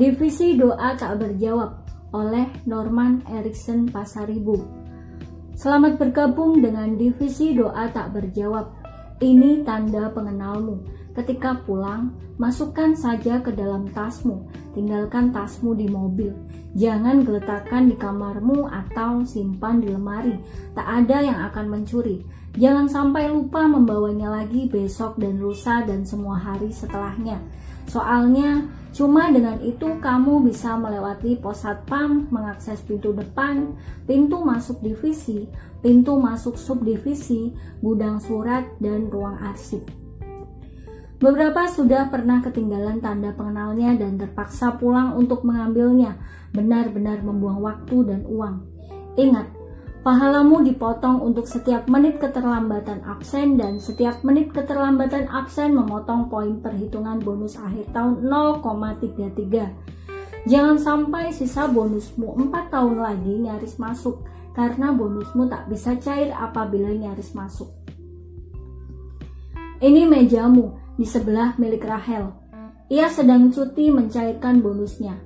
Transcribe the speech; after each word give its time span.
Divisi 0.00 0.56
Doa 0.56 0.96
Tak 0.96 1.20
Berjawab 1.20 1.76
oleh 2.16 2.48
Norman 2.64 3.20
Erickson 3.36 3.84
Pasaribu. 3.84 4.56
Selamat 5.60 6.00
bergabung 6.00 6.64
dengan 6.64 6.96
Divisi 6.96 7.52
Doa 7.52 7.84
Tak 7.92 8.16
Berjawab. 8.16 8.64
Ini 9.20 9.60
tanda 9.60 10.08
pengenalmu. 10.08 10.80
Ketika 11.12 11.60
pulang, 11.68 12.16
masukkan 12.40 12.96
saja 12.96 13.44
ke 13.44 13.52
dalam 13.52 13.92
tasmu. 13.92 14.48
Tinggalkan 14.72 15.36
tasmu 15.36 15.76
di 15.76 15.84
mobil. 15.84 16.32
Jangan 16.80 17.20
geletakkan 17.20 17.92
di 17.92 17.96
kamarmu 18.00 18.72
atau 18.72 19.20
simpan 19.28 19.84
di 19.84 19.92
lemari. 19.92 20.32
Tak 20.72 21.04
ada 21.04 21.20
yang 21.20 21.44
akan 21.52 21.76
mencuri. 21.76 22.24
Jangan 22.56 22.88
sampai 22.88 23.28
lupa 23.28 23.68
membawanya 23.68 24.32
lagi 24.32 24.64
besok 24.64 25.20
dan 25.20 25.36
lusa 25.36 25.84
dan 25.84 26.08
semua 26.08 26.40
hari 26.40 26.72
setelahnya. 26.72 27.36
Soalnya, 27.90 28.70
cuma 28.94 29.34
dengan 29.34 29.58
itu 29.66 29.98
kamu 29.98 30.46
bisa 30.46 30.78
melewati 30.78 31.34
pos 31.42 31.66
satpam, 31.66 32.30
mengakses 32.30 32.78
pintu 32.86 33.10
depan, 33.10 33.74
pintu 34.06 34.38
masuk 34.46 34.78
divisi, 34.78 35.50
pintu 35.82 36.14
masuk 36.14 36.54
subdivisi, 36.54 37.50
gudang 37.82 38.22
surat, 38.22 38.62
dan 38.78 39.10
ruang 39.10 39.42
arsip. 39.42 39.82
Beberapa 41.20 41.66
sudah 41.68 42.08
pernah 42.08 42.40
ketinggalan 42.40 43.02
tanda 43.02 43.34
pengenalnya 43.34 43.92
dan 43.98 44.16
terpaksa 44.16 44.78
pulang 44.78 45.18
untuk 45.18 45.42
mengambilnya, 45.42 46.14
benar-benar 46.54 47.20
membuang 47.26 47.60
waktu 47.60 48.06
dan 48.06 48.22
uang. 48.24 48.64
Ingat, 49.18 49.50
Pahalamu 50.00 50.64
dipotong 50.64 51.20
untuk 51.20 51.44
setiap 51.44 51.84
menit 51.84 52.16
keterlambatan 52.16 53.04
absen 53.04 53.60
dan 53.60 53.76
setiap 53.76 54.24
menit 54.24 54.48
keterlambatan 54.48 55.28
absen 55.28 55.76
memotong 55.76 56.32
poin 56.32 56.56
perhitungan 56.56 57.20
bonus 57.20 57.60
akhir 57.60 57.84
tahun 57.92 58.24
0,33. 58.24 60.48
Jangan 60.48 60.80
sampai 60.80 61.36
sisa 61.36 61.68
bonusmu 61.68 62.32
4 62.48 62.72
tahun 62.72 62.96
lagi 62.96 63.44
nyaris 63.44 63.76
masuk 63.76 64.24
karena 64.56 64.88
bonusmu 64.88 65.52
tak 65.52 65.68
bisa 65.68 65.92
cair 66.00 66.32
apabila 66.32 66.88
nyaris 66.88 67.36
masuk. 67.36 67.68
Ini 69.84 70.08
mejamu 70.08 70.80
di 70.96 71.04
sebelah 71.04 71.60
milik 71.60 71.84
Rahel. 71.84 72.32
Ia 72.88 73.12
sedang 73.12 73.52
cuti 73.52 73.92
mencairkan 73.92 74.64
bonusnya. 74.64 75.20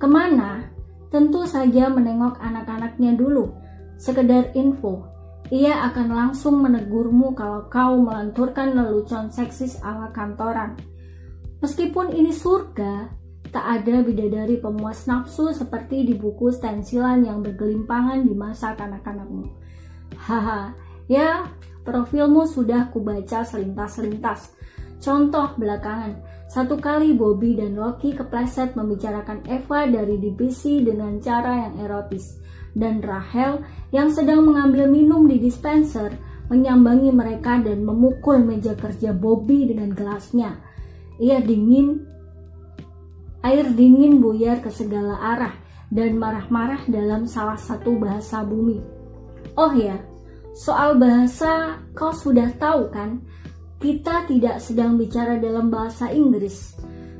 Ke 0.00 0.08
mana? 0.08 0.64
Tentu 1.12 1.44
saja 1.44 1.92
menengok 1.92 2.40
anak-anaknya 2.40 3.20
dulu 3.20 3.63
Sekedar 3.94 4.52
info, 4.58 5.14
ia 5.52 5.84
akan 5.92 6.08
langsung 6.08 6.64
menegurmu 6.64 7.36
kalau 7.36 7.68
kau 7.68 8.00
melanturkan 8.00 8.72
lelucon 8.72 9.28
seksis 9.28 9.76
ala 9.84 10.08
kantoran. 10.10 10.72
Meskipun 11.60 12.16
ini 12.16 12.32
surga, 12.32 13.08
tak 13.52 13.64
ada 13.80 14.02
bidadari 14.02 14.58
pemuas 14.58 15.04
nafsu 15.04 15.52
seperti 15.52 16.08
di 16.08 16.14
buku 16.16 16.48
stensilan 16.50 17.22
yang 17.22 17.44
bergelimpangan 17.44 18.24
di 18.24 18.34
masa 18.34 18.74
kanak-kanakmu. 18.74 19.46
Haha, 20.16 20.72
ya, 21.06 21.48
profilmu 21.84 22.48
sudah 22.48 22.88
kubaca 22.88 23.44
selintas-selintas. 23.44 24.56
Contoh 24.98 25.52
belakangan, 25.60 26.18
satu 26.48 26.80
kali 26.80 27.12
Bobby 27.12 27.60
dan 27.60 27.76
Loki 27.76 28.16
kepleset 28.16 28.72
membicarakan 28.72 29.44
Eva 29.44 29.84
dari 29.84 30.16
divisi 30.16 30.80
dengan 30.80 31.20
cara 31.20 31.68
yang 31.68 31.84
erotis 31.84 32.43
dan 32.74 33.00
Rahel 33.00 33.62
yang 33.94 34.10
sedang 34.10 34.42
mengambil 34.42 34.90
minum 34.90 35.24
di 35.30 35.38
dispenser 35.38 36.14
menyambangi 36.52 37.08
mereka 37.14 37.56
dan 37.62 37.86
memukul 37.86 38.42
meja 38.42 38.76
kerja 38.76 39.16
Bobby 39.16 39.64
dengan 39.70 39.96
gelasnya. 39.96 40.60
Ia 41.16 41.40
dingin, 41.40 42.04
air 43.40 43.70
dingin 43.72 44.20
buyar 44.20 44.60
ke 44.60 44.68
segala 44.68 45.16
arah 45.18 45.54
dan 45.88 46.18
marah-marah 46.18 46.84
dalam 46.90 47.24
salah 47.24 47.56
satu 47.56 47.96
bahasa 47.96 48.42
bumi. 48.42 48.82
Oh 49.54 49.72
ya, 49.72 49.96
soal 50.58 50.98
bahasa 50.98 51.78
kau 51.94 52.10
sudah 52.10 52.50
tahu 52.58 52.90
kan? 52.90 53.22
Kita 53.78 54.24
tidak 54.26 54.58
sedang 54.64 54.96
bicara 54.96 55.38
dalam 55.38 55.68
bahasa 55.68 56.10
Inggris. 56.10 56.74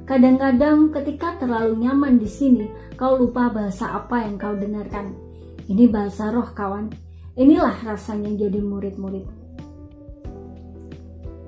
Kadang-kadang 0.04 0.92
ketika 0.92 1.36
terlalu 1.40 1.86
nyaman 1.86 2.20
di 2.20 2.28
sini, 2.28 2.66
kau 2.96 3.16
lupa 3.16 3.48
bahasa 3.52 3.94
apa 3.94 4.24
yang 4.24 4.36
kau 4.36 4.52
dengarkan. 4.52 5.23
Ini 5.64 5.88
bahasa 5.88 6.28
roh 6.28 6.52
kawan. 6.52 6.92
Inilah 7.34 7.80
rasanya 7.82 8.30
jadi 8.36 8.60
murid-murid. 8.60 9.26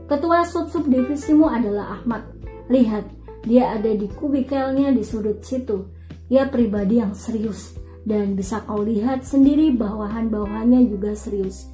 Ketua 0.06 0.46
sub-sub 0.46 0.86
divisimu 0.88 1.50
adalah 1.50 2.00
Ahmad. 2.00 2.24
Lihat, 2.72 3.04
dia 3.46 3.76
ada 3.76 3.92
di 3.92 4.08
kubikelnya 4.08 4.90
di 4.90 5.02
sudut 5.04 5.42
situ. 5.44 5.86
Ia 6.26 6.50
pribadi 6.50 6.98
yang 6.98 7.14
serius 7.14 7.76
dan 8.06 8.38
bisa 8.38 8.62
kau 8.62 8.86
lihat 8.86 9.26
sendiri 9.26 9.74
bawahan-bawahannya 9.74 10.90
juga 10.90 11.14
serius. 11.18 11.66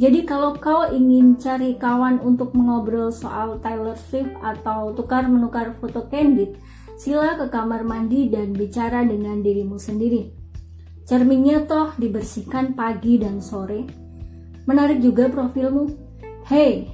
Jadi 0.00 0.26
kalau 0.26 0.56
kau 0.56 0.88
ingin 0.90 1.38
cari 1.38 1.76
kawan 1.78 2.18
untuk 2.24 2.56
mengobrol 2.56 3.14
soal 3.14 3.60
Taylor 3.62 3.94
Swift 3.94 4.32
atau 4.42 4.90
tukar 4.96 5.28
menukar 5.28 5.76
foto 5.78 6.08
candid, 6.10 6.56
sila 6.98 7.38
ke 7.38 7.46
kamar 7.52 7.86
mandi 7.86 8.26
dan 8.32 8.56
bicara 8.56 9.06
dengan 9.06 9.44
dirimu 9.44 9.78
sendiri. 9.78 10.43
Cerminnya 11.04 11.68
toh 11.68 11.92
dibersihkan 12.00 12.72
pagi 12.72 13.20
dan 13.20 13.44
sore. 13.44 13.84
Menarik 14.64 15.04
juga 15.04 15.28
profilmu. 15.28 15.92
Hey, 16.48 16.88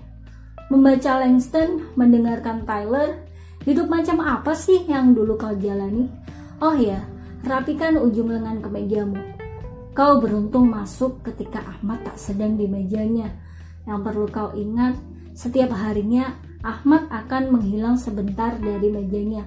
membaca 0.66 1.22
Langston, 1.22 1.94
mendengarkan 1.94 2.66
Tyler, 2.66 3.22
hidup 3.62 3.86
macam 3.86 4.18
apa 4.18 4.50
sih 4.58 4.82
yang 4.90 5.14
dulu 5.14 5.38
kau 5.38 5.54
jalani? 5.54 6.10
Oh 6.58 6.74
ya, 6.74 6.98
rapikan 7.46 8.02
ujung 8.02 8.34
lengan 8.34 8.58
kemejamu. 8.58 9.22
Kau 9.94 10.18
beruntung 10.18 10.66
masuk 10.66 11.22
ketika 11.22 11.62
Ahmad 11.62 12.02
tak 12.02 12.18
sedang 12.18 12.58
di 12.58 12.66
mejanya. 12.66 13.30
Yang 13.86 14.00
perlu 14.10 14.26
kau 14.26 14.50
ingat, 14.58 14.98
setiap 15.38 15.70
harinya 15.70 16.34
Ahmad 16.66 17.06
akan 17.14 17.54
menghilang 17.54 17.94
sebentar 17.94 18.58
dari 18.58 18.90
mejanya. 18.90 19.46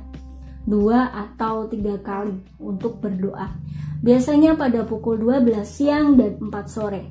Dua 0.64 1.12
atau 1.12 1.68
tiga 1.68 2.00
kali 2.00 2.40
untuk 2.64 3.04
berdoa 3.04 3.74
biasanya 4.04 4.60
pada 4.60 4.84
pukul 4.84 5.16
12 5.24 5.64
siang 5.64 6.20
dan 6.20 6.36
4 6.36 6.52
sore. 6.68 7.04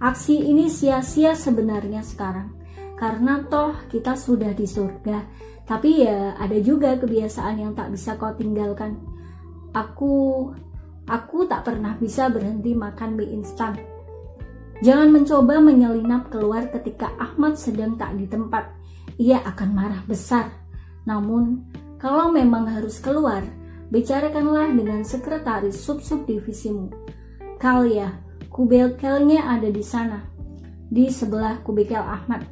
Aksi 0.00 0.38
ini 0.46 0.70
sia-sia 0.70 1.34
sebenarnya 1.34 2.00
sekarang, 2.00 2.54
karena 2.96 3.44
toh 3.50 3.74
kita 3.90 4.16
sudah 4.16 4.54
di 4.54 4.64
surga, 4.64 5.26
tapi 5.66 6.06
ya 6.06 6.38
ada 6.38 6.56
juga 6.62 6.96
kebiasaan 6.96 7.60
yang 7.60 7.72
tak 7.76 7.92
bisa 7.92 8.16
kau 8.16 8.32
tinggalkan. 8.32 8.96
Aku, 9.76 10.48
aku 11.04 11.38
tak 11.50 11.68
pernah 11.68 11.98
bisa 11.98 12.30
berhenti 12.32 12.72
makan 12.72 13.18
mie 13.18 13.28
instan. 13.34 13.76
Jangan 14.80 15.12
mencoba 15.12 15.60
menyelinap 15.60 16.32
keluar 16.32 16.72
ketika 16.72 17.12
Ahmad 17.20 17.60
sedang 17.60 18.00
tak 18.00 18.16
di 18.16 18.24
tempat. 18.24 18.72
Ia 19.20 19.44
akan 19.44 19.68
marah 19.76 20.00
besar. 20.08 20.48
Namun, 21.04 21.60
kalau 22.00 22.32
memang 22.32 22.64
harus 22.64 22.96
keluar, 22.96 23.44
bicarakanlah 23.92 24.72
dengan 24.72 25.04
sekretaris 25.04 25.76
sub-sub 25.76 26.24
divisimu. 26.24 26.88
Kalia, 27.60 28.16
kubikelnya 28.48 29.44
ada 29.44 29.68
di 29.68 29.84
sana, 29.84 30.24
di 30.88 31.12
sebelah 31.12 31.60
kubikel 31.60 32.00
Ahmad. 32.00 32.48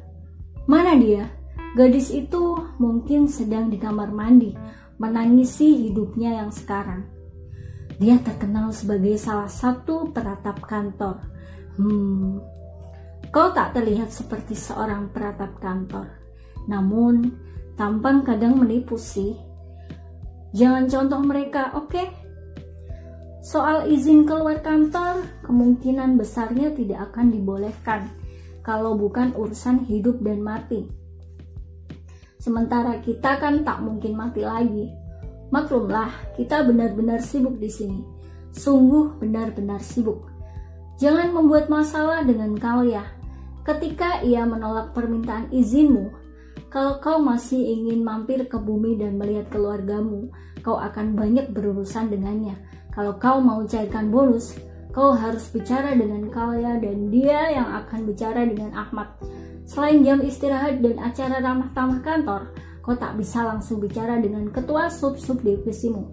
Mana 0.69 0.93
dia? 1.01 1.25
Gadis 1.73 2.13
itu 2.13 2.61
mungkin 2.77 3.25
sedang 3.25 3.73
di 3.73 3.81
kamar 3.81 4.13
mandi, 4.13 4.53
menangisi 5.01 5.89
hidupnya 5.89 6.45
yang 6.45 6.53
sekarang. 6.53 7.09
Dia 7.97 8.21
terkenal 8.21 8.69
sebagai 8.69 9.17
salah 9.17 9.49
satu 9.49 10.13
peratap 10.13 10.61
kantor. 10.61 11.19
Hmm, 11.75 12.37
kau 13.33 13.49
tak 13.51 13.73
terlihat 13.73 14.13
seperti 14.13 14.53
seorang 14.53 15.09
peratap 15.09 15.57
kantor. 15.57 16.07
Namun, 16.69 17.27
tampang 17.79 18.27
kadang 18.27 18.59
menipu 18.59 18.99
sih. 18.99 19.39
Jangan 20.51 20.91
contoh 20.91 21.23
mereka, 21.23 21.71
oke? 21.79 21.87
Okay? 21.87 22.07
Soal 23.39 23.87
izin 23.87 24.27
keluar 24.27 24.59
kantor, 24.59 25.23
kemungkinan 25.47 26.19
besarnya 26.19 26.75
tidak 26.75 27.09
akan 27.09 27.31
dibolehkan 27.31 28.11
kalau 28.67 28.99
bukan 28.99 29.31
urusan 29.31 29.87
hidup 29.87 30.19
dan 30.19 30.43
mati. 30.43 30.83
Sementara 32.43 32.99
kita 32.99 33.39
kan 33.39 33.63
tak 33.63 33.79
mungkin 33.79 34.19
mati 34.19 34.43
lagi. 34.43 34.91
Maklumlah, 35.49 36.35
kita 36.35 36.67
benar-benar 36.67 37.23
sibuk 37.23 37.55
di 37.57 37.71
sini. 37.71 38.03
Sungguh 38.51 39.17
benar-benar 39.23 39.79
sibuk. 39.79 40.27
Jangan 40.99 41.31
membuat 41.31 41.71
masalah 41.71 42.27
dengan 42.27 42.59
ya. 42.83 43.07
Ketika 43.63 44.19
ia 44.19 44.43
menolak 44.43 44.91
permintaan 44.91 45.47
izinmu, 45.49 46.18
kalau 46.69 47.01
kau 47.01 47.17
masih 47.17 47.57
ingin 47.57 48.05
mampir 48.05 48.45
ke 48.45 48.57
bumi 48.61 48.93
dan 49.01 49.17
melihat 49.17 49.49
keluargamu, 49.49 50.29
kau 50.61 50.77
akan 50.77 51.17
banyak 51.17 51.49
berurusan 51.49 52.13
dengannya. 52.13 52.53
Kalau 52.93 53.17
kau 53.17 53.41
mau 53.41 53.65
cairkan 53.65 54.13
bonus, 54.13 54.53
kau 54.93 55.17
harus 55.17 55.49
bicara 55.49 55.97
dengan 55.97 56.29
Kalya 56.29 56.77
dan 56.77 57.09
dia 57.09 57.49
yang 57.49 57.69
akan 57.85 58.05
bicara 58.05 58.45
dengan 58.45 58.69
Ahmad. 58.77 59.09
Selain 59.65 60.01
jam 60.05 60.21
istirahat 60.21 60.81
dan 60.81 61.01
acara 61.01 61.41
ramah 61.41 61.73
tamah 61.73 62.01
kantor, 62.05 62.53
kau 62.85 62.93
tak 62.93 63.17
bisa 63.17 63.45
langsung 63.45 63.81
bicara 63.81 64.21
dengan 64.21 64.49
ketua 64.53 64.93
sub-sub 64.93 65.41
divisimu. 65.41 66.05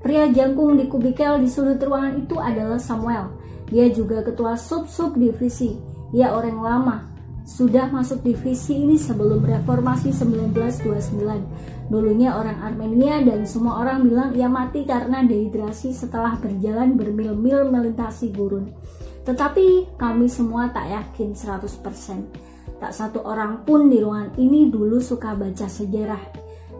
Pria 0.00 0.28
jangkung 0.32 0.80
di 0.80 0.88
kubikel 0.88 1.40
di 1.40 1.48
sudut 1.48 1.80
ruangan 1.80 2.24
itu 2.24 2.36
adalah 2.40 2.80
Samuel. 2.80 3.32
Dia 3.68 3.88
juga 3.92 4.24
ketua 4.24 4.56
sub-sub 4.56 5.16
divisi. 5.16 5.76
Ia 6.16 6.32
orang 6.32 6.58
lama, 6.60 6.96
sudah 7.50 7.90
masuk 7.90 8.22
divisi 8.22 8.78
ini 8.78 8.94
sebelum 8.94 9.42
reformasi 9.42 10.14
1929. 10.14 11.90
Dulunya 11.90 12.38
orang 12.38 12.62
Armenia 12.62 13.18
dan 13.26 13.42
semua 13.42 13.82
orang 13.82 14.06
bilang 14.06 14.30
ia 14.38 14.46
mati 14.46 14.86
karena 14.86 15.26
dehidrasi 15.26 15.90
setelah 15.90 16.38
berjalan 16.38 16.94
bermil-mil 16.94 17.66
melintasi 17.66 18.30
gurun. 18.30 18.70
Tetapi 19.26 19.98
kami 19.98 20.30
semua 20.30 20.70
tak 20.70 20.94
yakin 20.94 21.34
100%. 21.34 22.78
Tak 22.78 22.92
satu 22.94 23.26
orang 23.26 23.66
pun 23.66 23.90
di 23.90 23.98
ruangan 23.98 24.38
ini 24.38 24.70
dulu 24.70 25.02
suka 25.02 25.34
baca 25.34 25.66
sejarah. 25.66 26.22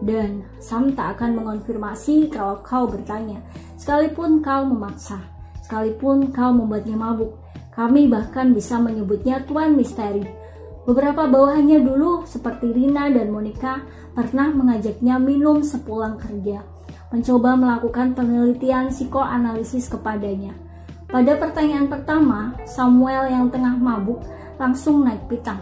Dan 0.01 0.41
Sam 0.57 0.95
tak 0.95 1.19
akan 1.19 1.37
mengonfirmasi 1.37 2.31
kalau 2.31 2.63
kau 2.63 2.87
bertanya, 2.89 3.43
sekalipun 3.75 4.41
kau 4.41 4.65
memaksa, 4.65 5.19
sekalipun 5.61 6.31
kau 6.33 6.49
membuatnya 6.55 6.97
mabuk. 6.97 7.37
Kami 7.75 8.07
bahkan 8.09 8.55
bisa 8.55 8.81
menyebutnya 8.81 9.43
Tuan 9.45 9.77
Misteri. 9.77 10.40
Beberapa 10.81 11.29
bawahannya 11.29 11.85
dulu, 11.85 12.25
seperti 12.25 12.73
Rina 12.73 13.05
dan 13.13 13.29
Monica, 13.29 13.85
pernah 14.17 14.49
mengajaknya 14.49 15.21
minum 15.21 15.61
sepulang 15.61 16.17
kerja, 16.17 16.65
mencoba 17.13 17.53
melakukan 17.53 18.17
penelitian 18.17 18.89
psikoanalisis 18.89 19.87
kepadanya. 19.93 20.57
Pada 21.05 21.37
pertanyaan 21.37 21.85
pertama, 21.91 22.55
Samuel 22.65 23.29
yang 23.29 23.51
tengah 23.53 23.77
mabuk 23.77 24.23
langsung 24.57 25.05
naik 25.05 25.27
pitam. 25.29 25.59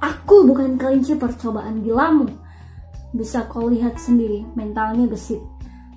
Aku 0.00 0.44
bukan 0.48 0.76
kelinci 0.76 1.16
percobaan 1.16 1.80
gilamu. 1.80 2.28
Bisa 3.16 3.48
kau 3.48 3.68
lihat 3.68 3.96
sendiri, 3.96 4.44
mentalnya 4.52 5.06
gesit. 5.08 5.40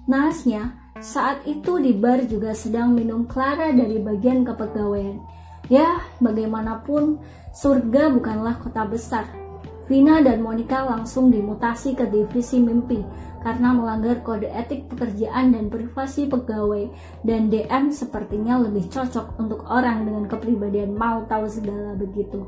Nahasnya, 0.06 0.76
saat 1.04 1.44
itu 1.50 1.82
di 1.82 1.92
bar 1.96 2.24
juga 2.30 2.56
sedang 2.56 2.96
minum 2.96 3.28
Clara 3.28 3.74
dari 3.74 4.00
bagian 4.00 4.46
kepegawaian. 4.46 5.20
Ya, 5.72 6.04
bagaimanapun, 6.20 7.24
surga 7.56 8.12
bukanlah 8.12 8.60
kota 8.60 8.84
besar. 8.84 9.24
Vina 9.88 10.20
dan 10.24 10.44
Monica 10.44 10.84
langsung 10.84 11.32
dimutasi 11.32 11.96
ke 11.96 12.08
divisi 12.08 12.60
mimpi, 12.60 13.04
karena 13.44 13.76
melanggar 13.76 14.24
kode 14.24 14.48
etik 14.48 14.88
pekerjaan 14.92 15.52
dan 15.52 15.68
privasi 15.68 16.28
pegawai 16.28 16.88
dan 17.28 17.52
DM 17.52 17.92
sepertinya 17.92 18.60
lebih 18.64 18.88
cocok 18.88 19.40
untuk 19.40 19.68
orang 19.68 20.08
dengan 20.08 20.28
kepribadian 20.32 20.96
mau 20.96 21.28
tahu 21.28 21.48
segala 21.52 21.96
begitu. 22.00 22.48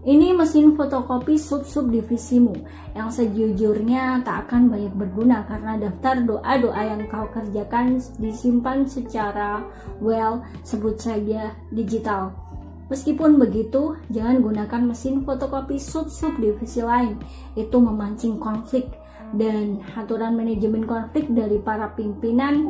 Ini 0.00 0.32
mesin 0.32 0.80
fotokopi 0.80 1.36
sub-sub 1.36 1.92
divisimu 1.92 2.56
yang 2.96 3.12
sejujurnya 3.12 4.24
tak 4.24 4.48
akan 4.48 4.72
banyak 4.72 4.96
berguna 4.96 5.44
karena 5.44 5.76
daftar 5.76 6.24
doa-doa 6.24 6.82
yang 6.88 7.04
kau 7.12 7.28
kerjakan 7.28 8.00
disimpan 8.16 8.88
secara 8.88 9.60
well 10.00 10.40
sebut 10.64 10.96
saja 10.96 11.52
digital. 11.68 12.32
Meskipun 12.88 13.36
begitu, 13.36 14.00
jangan 14.08 14.40
gunakan 14.40 14.82
mesin 14.88 15.20
fotokopi 15.20 15.76
sub-sub 15.76 16.32
divisi 16.40 16.80
lain. 16.80 17.20
Itu 17.52 17.76
memancing 17.78 18.40
konflik 18.40 18.88
dan 19.36 19.84
aturan 20.00 20.32
manajemen 20.32 20.88
konflik 20.88 21.28
dari 21.28 21.60
para 21.60 21.92
pimpinan 21.92 22.66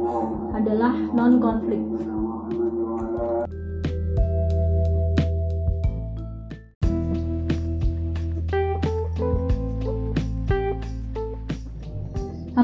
adalah 0.50 0.93
non-konflik. 0.93 1.79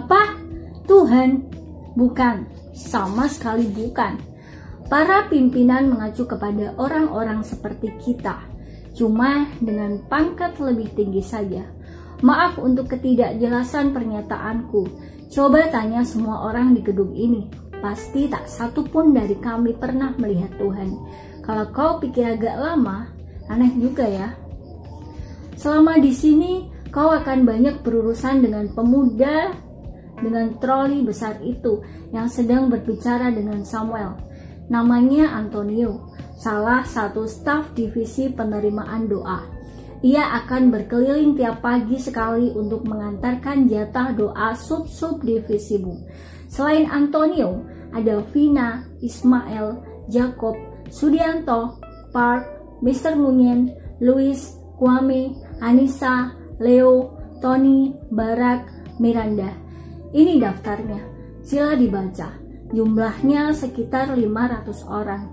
Apa? 0.06 0.38
Tuhan? 0.86 1.42
Bukan, 1.98 2.46
sama 2.70 3.26
sekali 3.26 3.66
bukan. 3.66 4.14
Para 4.86 5.26
pimpinan 5.26 5.90
mengacu 5.90 6.22
kepada 6.30 6.78
orang-orang 6.78 7.42
seperti 7.42 7.90
kita, 7.98 8.38
cuma 8.94 9.50
dengan 9.58 9.98
pangkat 10.06 10.62
lebih 10.62 10.94
tinggi 10.94 11.18
saja. 11.26 11.66
Maaf 12.22 12.54
untuk 12.62 12.86
ketidakjelasan 12.86 13.90
pernyataanku. 13.90 14.86
Coba 15.26 15.66
tanya 15.74 16.06
semua 16.06 16.54
orang 16.54 16.78
di 16.78 16.86
gedung 16.86 17.10
ini. 17.10 17.50
Pasti 17.82 18.30
tak 18.30 18.46
satu 18.46 18.86
pun 18.86 19.10
dari 19.10 19.34
kami 19.42 19.74
pernah 19.74 20.14
melihat 20.22 20.54
Tuhan. 20.54 20.86
Kalau 21.42 21.66
kau 21.74 21.98
pikir 21.98 22.38
agak 22.38 22.54
lama, 22.62 23.10
aneh 23.50 23.74
juga 23.74 24.06
ya. 24.06 24.38
Selama 25.58 25.98
di 25.98 26.14
sini, 26.14 26.70
kau 26.94 27.10
akan 27.10 27.42
banyak 27.42 27.82
berurusan 27.82 28.46
dengan 28.46 28.70
pemuda 28.70 29.65
dengan 30.20 30.56
troli 30.56 31.04
besar 31.04 31.40
itu 31.44 31.84
yang 32.12 32.28
sedang 32.30 32.72
berbicara 32.72 33.28
dengan 33.32 33.62
Samuel. 33.62 34.16
Namanya 34.66 35.36
Antonio, 35.36 36.10
salah 36.36 36.82
satu 36.82 37.28
staf 37.28 37.72
divisi 37.76 38.32
penerimaan 38.32 39.06
doa. 39.06 39.40
Ia 40.04 40.44
akan 40.44 40.68
berkeliling 40.68 41.40
tiap 41.40 41.64
pagi 41.64 41.96
sekali 41.96 42.52
untuk 42.52 42.84
mengantarkan 42.84 43.66
jatah 43.66 44.12
doa 44.12 44.52
sub-sub 44.52 45.24
divisimu. 45.24 46.04
Selain 46.52 46.86
Antonio, 46.92 47.64
ada 47.96 48.20
Vina, 48.30 48.84
Ismail, 49.00 49.80
Jacob, 50.12 50.54
Sudianto, 50.92 51.80
Park, 52.12 52.44
Mr. 52.84 53.16
Munyen, 53.16 53.72
Louis, 54.04 54.36
Kwame, 54.76 55.32
Anissa, 55.64 56.36
Leo, 56.60 57.16
Tony, 57.40 57.96
Barak, 58.12 58.68
Miranda. 59.00 59.65
Ini 60.14 60.38
daftarnya. 60.38 61.02
Sila 61.42 61.74
dibaca. 61.74 62.36
Jumlahnya 62.74 63.54
sekitar 63.54 64.14
500 64.14 64.82
orang. 64.90 65.30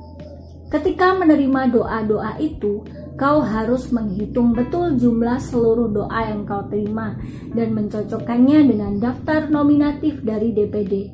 Ketika 0.70 1.14
menerima 1.18 1.70
doa-doa 1.70 2.38
itu, 2.42 2.82
kau 3.14 3.46
harus 3.46 3.94
menghitung 3.94 4.58
betul 4.58 4.98
jumlah 4.98 5.38
seluruh 5.38 5.90
doa 5.90 6.34
yang 6.34 6.50
kau 6.50 6.66
terima 6.66 7.14
dan 7.54 7.78
mencocokkannya 7.78 8.60
dengan 8.74 8.98
daftar 8.98 9.54
nominatif 9.54 10.22
dari 10.26 10.50
DPD. 10.50 11.14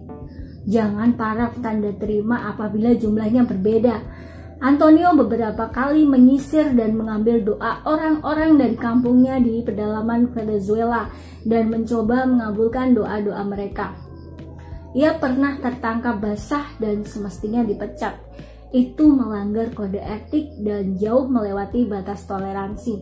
Jangan 0.69 1.15
paraf 1.19 1.59
tanda 1.59 1.91
terima 1.95 2.51
apabila 2.56 2.95
jumlahnya 2.95 3.44
berbeda. 3.47 3.97
Antonio 4.59 5.16
beberapa 5.16 5.71
kali 5.71 6.04
menyisir 6.04 6.75
dan 6.75 6.99
mengambil 6.99 7.39
doa 7.39 7.80
orang-orang 7.87 8.59
dari 8.59 8.75
kampungnya 8.75 9.39
di 9.39 9.63
pedalaman 9.63 10.28
Venezuela 10.35 11.07
dan 11.47 11.71
mencoba 11.71 12.28
mengabulkan 12.28 12.92
doa-doa 12.92 13.39
mereka. 13.47 13.95
Ia 14.92 15.16
pernah 15.16 15.56
tertangkap 15.63 16.19
basah 16.19 16.75
dan 16.75 17.07
semestinya 17.07 17.63
dipecat. 17.63 18.19
Itu 18.75 19.07
melanggar 19.16 19.71
kode 19.71 20.04
etik 20.04 20.59
dan 20.59 20.99
jauh 20.99 21.31
melewati 21.31 21.87
batas 21.87 22.28
toleransi. 22.28 22.99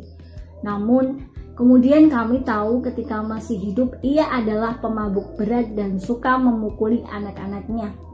Namun, 0.61 1.25
kemudian 1.57 2.05
kami 2.05 2.45
tahu 2.45 2.85
ketika 2.85 3.25
masih 3.25 3.57
hidup 3.57 3.97
ia 4.05 4.29
adalah 4.29 4.77
pemabuk 4.77 5.33
berat 5.41 5.73
dan 5.73 5.97
suka 5.97 6.37
memukuli 6.37 7.01
anak-anaknya. 7.09 8.06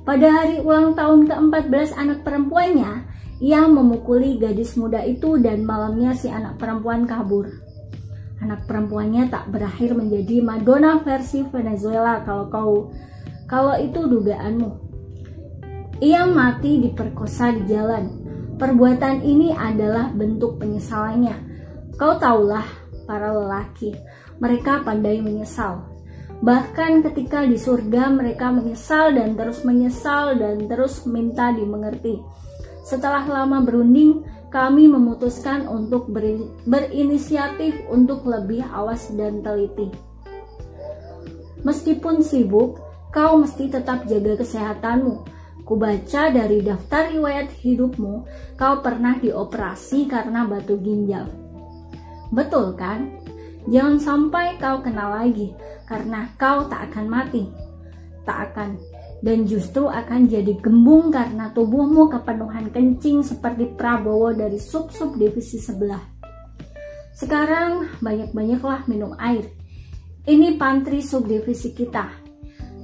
Pada 0.00 0.28
hari 0.32 0.64
ulang 0.64 0.96
tahun 0.96 1.28
ke-14 1.28 1.92
anak 1.92 2.18
perempuannya, 2.24 3.04
ia 3.40 3.64
memukuli 3.68 4.40
gadis 4.40 4.76
muda 4.76 5.04
itu 5.04 5.36
dan 5.40 5.64
malamnya 5.64 6.16
si 6.16 6.28
anak 6.28 6.56
perempuan 6.56 7.04
kabur. 7.04 7.48
Anak 8.40 8.64
perempuannya 8.64 9.28
tak 9.28 9.52
berakhir 9.52 9.92
menjadi 9.92 10.40
Madonna 10.40 11.00
versi 11.04 11.44
Venezuela 11.44 12.24
kalau 12.24 12.48
kau 12.48 12.72
kalau 13.44 13.76
itu 13.76 14.00
dugaanmu. 14.08 14.70
Ia 16.00 16.24
mati 16.24 16.80
diperkosa 16.80 17.52
di 17.60 17.68
jalan. 17.68 18.08
Perbuatan 18.56 19.20
ini 19.20 19.52
adalah 19.52 20.08
bentuk 20.12 20.56
penyesalannya. 20.56 21.36
Kau 22.00 22.16
tahulah 22.16 22.64
para 23.04 23.36
lelaki, 23.36 23.92
mereka 24.40 24.80
pandai 24.80 25.20
menyesal. 25.20 25.89
Bahkan 26.40 27.04
ketika 27.04 27.44
di 27.44 27.60
surga 27.60 28.08
mereka 28.08 28.48
menyesal 28.48 29.12
dan 29.12 29.36
terus 29.36 29.60
menyesal 29.60 30.40
dan 30.40 30.64
terus 30.64 31.04
minta 31.04 31.52
dimengerti. 31.52 32.16
Setelah 32.80 33.28
lama 33.28 33.60
berunding, 33.60 34.24
kami 34.48 34.88
memutuskan 34.88 35.68
untuk 35.68 36.10
berinisiatif 36.66 37.86
untuk 37.92 38.24
lebih 38.26 38.64
awas 38.72 39.12
dan 39.14 39.44
teliti. 39.44 39.92
Meskipun 41.60 42.24
sibuk, 42.24 42.80
kau 43.12 43.36
mesti 43.36 43.68
tetap 43.68 44.08
jaga 44.08 44.40
kesehatanmu. 44.40 45.38
Kubaca 45.62 46.34
dari 46.34 46.66
daftar 46.66 47.14
riwayat 47.14 47.52
hidupmu, 47.62 48.26
kau 48.58 48.74
pernah 48.82 49.20
dioperasi 49.22 50.10
karena 50.10 50.42
batu 50.48 50.74
ginjal. 50.82 51.30
Betul 52.34 52.74
kan? 52.74 53.06
Jangan 53.68 54.00
sampai 54.00 54.56
kau 54.56 54.80
kena 54.80 55.20
lagi, 55.20 55.52
karena 55.84 56.30
kau 56.40 56.64
tak 56.70 56.88
akan 56.94 57.06
mati. 57.10 57.44
Tak 58.24 58.52
akan 58.52 58.78
dan 59.20 59.44
justru 59.44 59.84
akan 59.84 60.28
jadi 60.28 60.56
gembung 60.64 61.12
karena 61.12 61.52
tubuhmu 61.52 62.08
kepenuhan 62.08 62.72
kencing 62.72 63.20
seperti 63.20 63.68
Prabowo 63.76 64.32
dari 64.32 64.56
sub-sub 64.56 65.16
divisi 65.20 65.60
sebelah. 65.60 66.00
Sekarang 67.12 68.00
banyak-banyaklah 68.00 68.88
minum 68.88 69.12
air. 69.20 69.44
Ini 70.24 70.56
pantry 70.56 71.04
subdivisi 71.04 71.76
kita. 71.76 72.08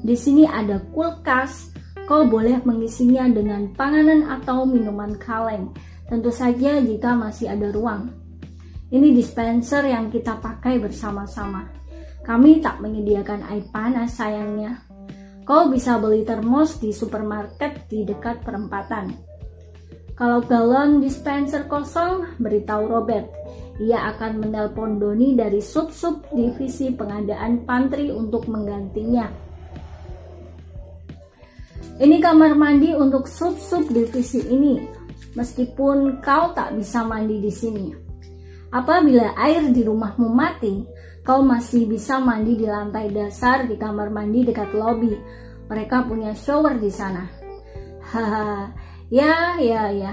Di 0.04 0.12
sini 0.12 0.45
ada 0.45 0.76
kulkas, 0.92 1.73
kau 2.04 2.28
boleh 2.28 2.61
mengisinya 2.68 3.25
dengan 3.33 3.73
panganan 3.73 4.28
atau 4.28 4.68
minuman 4.68 5.16
kaleng. 5.16 5.73
Tentu 6.04 6.28
saja 6.28 6.85
jika 6.85 7.16
masih 7.16 7.49
ada 7.49 7.73
ruang. 7.73 8.12
Ini 8.86 9.10
dispenser 9.10 9.82
yang 9.90 10.14
kita 10.14 10.38
pakai 10.38 10.78
bersama-sama. 10.78 11.66
Kami 12.22 12.62
tak 12.62 12.78
menyediakan 12.78 13.42
air 13.50 13.66
panas 13.66 14.14
sayangnya. 14.14 14.86
Kau 15.42 15.66
bisa 15.66 15.98
beli 15.98 16.22
termos 16.22 16.78
di 16.78 16.94
supermarket 16.94 17.90
di 17.90 18.06
dekat 18.06 18.46
perempatan. 18.46 19.10
Kalau 20.14 20.38
galon 20.46 21.02
dispenser 21.02 21.66
kosong, 21.66 22.38
beritahu 22.38 22.86
Robert. 22.86 23.26
Ia 23.82 24.14
akan 24.14 24.40
menelpon 24.40 25.02
Doni 25.02 25.34
dari 25.34 25.58
sub-sub 25.58 26.30
divisi 26.30 26.94
pengadaan 26.94 27.66
pantry 27.66 28.14
untuk 28.14 28.46
menggantinya. 28.46 29.26
Ini 31.98 32.16
kamar 32.22 32.54
mandi 32.54 32.94
untuk 32.94 33.26
sub-sub 33.26 33.90
divisi 33.90 34.46
ini, 34.46 34.78
meskipun 35.34 36.22
kau 36.22 36.54
tak 36.54 36.78
bisa 36.78 37.02
mandi 37.02 37.42
di 37.42 37.52
sini. 37.52 38.05
Apabila 38.76 39.33
air 39.40 39.73
di 39.73 39.80
rumahmu 39.80 40.37
mati, 40.37 40.85
kau 41.25 41.40
masih 41.40 41.88
bisa 41.88 42.21
mandi 42.21 42.61
di 42.61 42.68
lantai 42.68 43.09
dasar 43.09 43.64
di 43.64 43.80
kamar 43.80 44.12
mandi 44.12 44.45
dekat 44.45 44.76
lobi. 44.76 45.16
Mereka 45.64 46.04
punya 46.04 46.37
shower 46.37 46.76
di 46.76 46.92
sana. 46.92 47.25
Haha, 48.04 48.68
ya, 49.09 49.56
ya, 49.56 49.88
ya. 49.97 50.12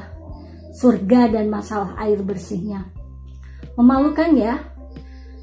Surga 0.79 1.27
dan 1.27 1.51
masalah 1.51 1.99
air 2.07 2.23
bersihnya. 2.23 2.87
Memalukan 3.75 4.31
ya? 4.31 4.55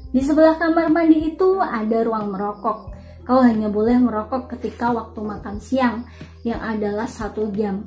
Di 0.09 0.25
sebelah 0.25 0.57
kamar 0.57 0.89
mandi 0.89 1.21
itu 1.21 1.61
ada 1.61 2.01
ruang 2.01 2.33
merokok. 2.33 2.89
Kau 3.21 3.37
hanya 3.45 3.69
boleh 3.69 4.01
merokok 4.01 4.57
ketika 4.57 4.89
waktu 4.89 5.21
makan 5.21 5.61
siang, 5.61 6.09
yang 6.41 6.57
adalah 6.57 7.05
satu 7.05 7.53
jam. 7.53 7.85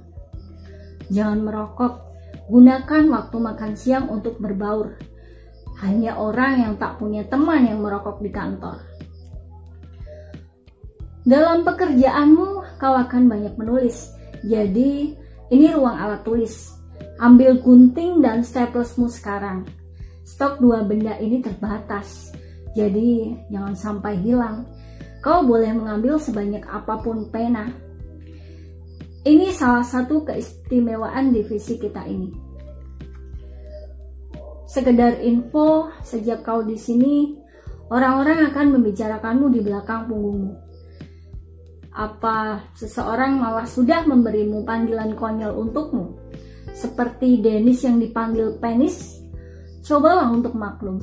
Jangan 1.10 1.42
merokok, 1.42 1.92
gunakan 2.46 3.02
waktu 3.10 3.36
makan 3.42 3.72
siang 3.74 4.06
untuk 4.14 4.38
berbaur 4.38 4.94
hanya 5.82 6.14
orang 6.14 6.62
yang 6.62 6.74
tak 6.78 7.00
punya 7.02 7.26
teman 7.26 7.66
yang 7.66 7.82
merokok 7.82 8.22
di 8.22 8.30
kantor. 8.30 8.78
Dalam 11.24 11.64
pekerjaanmu, 11.64 12.76
kau 12.76 12.94
akan 12.94 13.22
banyak 13.32 13.56
menulis. 13.56 14.12
Jadi, 14.44 15.16
ini 15.48 15.66
ruang 15.72 15.96
alat 15.96 16.20
tulis. 16.20 16.76
Ambil 17.16 17.64
gunting 17.64 18.20
dan 18.20 18.44
staplesmu 18.44 19.08
sekarang. 19.08 19.64
Stok 20.28 20.60
dua 20.60 20.84
benda 20.84 21.16
ini 21.16 21.40
terbatas. 21.40 22.28
Jadi, 22.76 23.32
jangan 23.48 23.72
sampai 23.72 24.20
hilang. 24.20 24.68
Kau 25.24 25.40
boleh 25.40 25.72
mengambil 25.72 26.20
sebanyak 26.20 26.60
apa 26.68 27.00
pun 27.00 27.24
pena. 27.32 27.72
Ini 29.24 29.48
salah 29.56 29.80
satu 29.80 30.28
keistimewaan 30.28 31.32
divisi 31.32 31.80
kita 31.80 32.04
ini. 32.04 32.43
Sekedar 34.74 35.22
info, 35.22 35.86
sejak 36.02 36.42
kau 36.42 36.66
di 36.66 36.74
sini, 36.74 37.30
orang-orang 37.94 38.50
akan 38.50 38.74
membicarakanmu 38.74 39.46
di 39.54 39.62
belakang 39.62 40.10
punggungmu. 40.10 40.50
Apa 41.94 42.58
seseorang 42.74 43.38
malah 43.38 43.70
sudah 43.70 44.02
memberimu 44.02 44.66
panggilan 44.66 45.14
konyol 45.14 45.54
untukmu? 45.62 46.18
Seperti 46.74 47.38
Dennis 47.38 47.86
yang 47.86 48.02
dipanggil 48.02 48.58
penis? 48.58 49.22
Cobalah 49.86 50.26
untuk 50.34 50.58
maklum. 50.58 50.98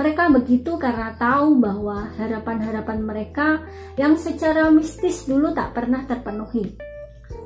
Mereka 0.00 0.32
begitu 0.40 0.80
karena 0.80 1.12
tahu 1.20 1.60
bahwa 1.60 2.08
harapan-harapan 2.16 3.04
mereka 3.04 3.60
yang 4.00 4.16
secara 4.16 4.72
mistis 4.72 5.28
dulu 5.28 5.52
tak 5.52 5.76
pernah 5.76 6.08
terpenuhi. 6.08 6.72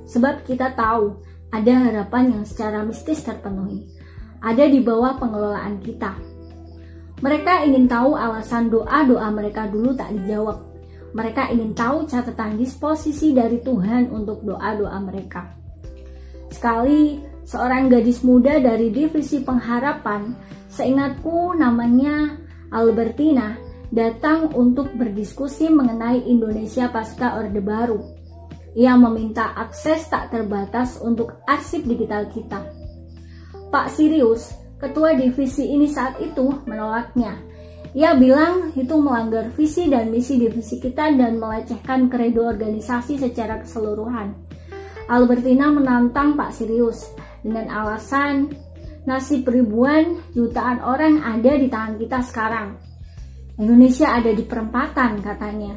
Sebab 0.07 0.47
kita 0.47 0.71
tahu 0.79 1.19
ada 1.50 1.75
harapan 1.83 2.38
yang 2.38 2.45
secara 2.47 2.87
mistis 2.87 3.27
terpenuhi 3.27 3.98
ada 4.42 4.64
di 4.66 4.78
bawah 4.83 5.18
pengelolaan 5.18 5.83
kita. 5.83 6.14
Mereka 7.18 7.66
ingin 7.66 7.90
tahu 7.90 8.14
alasan 8.14 8.71
doa-doa 8.71 9.26
mereka 9.35 9.66
dulu 9.66 9.90
tak 9.99 10.14
dijawab. 10.14 10.62
Mereka 11.18 11.50
ingin 11.50 11.75
tahu 11.75 12.07
catatan 12.07 12.54
disposisi 12.54 13.35
dari 13.35 13.59
Tuhan 13.59 14.14
untuk 14.14 14.47
doa-doa 14.47 14.95
mereka. 15.02 15.50
Sekali, 16.54 17.18
seorang 17.42 17.90
gadis 17.90 18.23
muda 18.23 18.62
dari 18.62 18.95
divisi 18.95 19.42
pengharapan, 19.42 20.30
seingatku 20.71 21.59
namanya 21.59 22.38
Albertina, 22.71 23.59
datang 23.90 24.52
untuk 24.54 24.92
berdiskusi 24.95 25.73
mengenai 25.73 26.23
Indonesia 26.28 26.87
pasca 26.92 27.40
Orde 27.40 27.59
Baru. 27.64 27.99
Ia 28.78 28.95
meminta 28.95 29.59
akses 29.59 30.07
tak 30.07 30.30
terbatas 30.30 31.02
untuk 31.02 31.40
arsip 31.49 31.83
digital 31.83 32.30
kita. 32.30 32.77
Pak 33.69 33.93
Sirius, 33.93 34.57
ketua 34.81 35.13
divisi 35.13 35.69
ini 35.69 35.85
saat 35.93 36.17
itu 36.25 36.65
menolaknya. 36.65 37.37
Ia 37.93 38.17
bilang 38.17 38.73
itu 38.73 38.97
melanggar 38.97 39.53
visi 39.53 39.93
dan 39.93 40.09
misi 40.09 40.41
divisi 40.41 40.81
kita 40.81 41.13
dan 41.13 41.37
melecehkan 41.37 42.09
kredo 42.09 42.49
organisasi 42.49 43.21
secara 43.21 43.61
keseluruhan. 43.61 44.33
Albertina 45.09 45.69
menantang 45.69 46.33
Pak 46.33 46.57
Sirius 46.57 47.13
dengan 47.45 47.69
alasan 47.69 48.49
nasib 49.05 49.45
ribuan 49.45 50.17
jutaan 50.33 50.81
orang 50.81 51.21
ada 51.21 51.53
di 51.53 51.69
tangan 51.69 52.01
kita 52.01 52.19
sekarang. 52.25 52.69
Indonesia 53.61 54.17
ada 54.17 54.33
di 54.33 54.45
perempatan 54.49 55.21
katanya. 55.21 55.77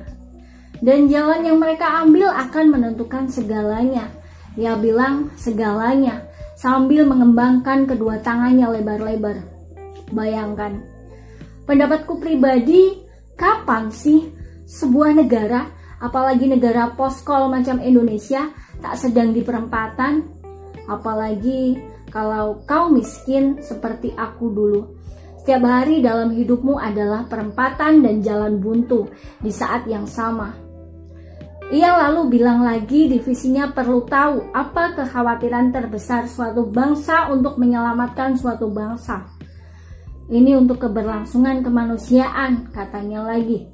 Dan 0.79 1.11
jalan 1.11 1.43
yang 1.43 1.59
mereka 1.59 2.07
ambil 2.07 2.31
akan 2.31 2.65
menentukan 2.71 3.27
segalanya. 3.27 4.07
Ia 4.55 4.79
bilang 4.79 5.31
segalanya 5.35 6.30
sambil 6.61 7.09
mengembangkan 7.09 7.89
kedua 7.89 8.21
tangannya 8.21 8.69
lebar-lebar. 8.69 9.41
Bayangkan, 10.13 10.77
pendapatku 11.65 12.21
pribadi, 12.21 13.01
kapan 13.33 13.89
sih 13.89 14.29
sebuah 14.69 15.17
negara, 15.17 15.65
apalagi 15.97 16.45
negara 16.45 16.93
poskol 16.93 17.49
macam 17.49 17.81
Indonesia, 17.81 18.53
tak 18.77 18.93
sedang 18.93 19.33
di 19.33 19.41
perempatan? 19.41 20.21
Apalagi 20.85 21.81
kalau 22.13 22.61
kau 22.69 22.93
miskin 22.93 23.57
seperti 23.65 24.13
aku 24.13 24.53
dulu. 24.53 24.81
Setiap 25.41 25.65
hari 25.65 26.05
dalam 26.05 26.29
hidupmu 26.29 26.77
adalah 26.77 27.25
perempatan 27.25 28.05
dan 28.05 28.21
jalan 28.21 28.61
buntu 28.61 29.09
di 29.41 29.49
saat 29.49 29.89
yang 29.89 30.05
sama. 30.05 30.53
Ia 31.71 31.95
lalu 31.95 32.35
bilang 32.35 32.67
lagi 32.67 33.07
divisinya 33.07 33.71
perlu 33.71 34.03
tahu 34.03 34.51
apa 34.51 34.91
kekhawatiran 34.91 35.71
terbesar 35.71 36.27
suatu 36.27 36.67
bangsa 36.67 37.31
untuk 37.31 37.55
menyelamatkan 37.55 38.35
suatu 38.35 38.67
bangsa. 38.67 39.23
Ini 40.27 40.59
untuk 40.59 40.83
keberlangsungan 40.83 41.63
kemanusiaan, 41.63 42.67
katanya 42.75 43.23
lagi. 43.23 43.71